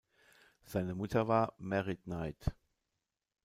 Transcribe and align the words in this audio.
Seine 0.63 0.95
Mutter 0.95 1.27
war 1.27 1.53
Meritneith. 1.59 2.55